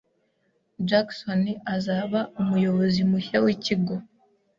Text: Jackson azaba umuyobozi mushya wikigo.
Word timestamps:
Jackson 0.87 1.43
azaba 1.75 2.19
umuyobozi 2.41 3.01
mushya 3.11 3.37
wikigo. 3.45 3.95